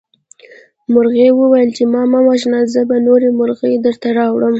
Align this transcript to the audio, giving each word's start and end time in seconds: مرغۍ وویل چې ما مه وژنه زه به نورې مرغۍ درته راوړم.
مرغۍ 0.93 1.29
وویل 1.33 1.69
چې 1.77 1.83
ما 1.93 2.01
مه 2.11 2.19
وژنه 2.27 2.59
زه 2.73 2.81
به 2.89 2.97
نورې 3.07 3.29
مرغۍ 3.39 3.75
درته 3.85 4.07
راوړم. 4.17 4.49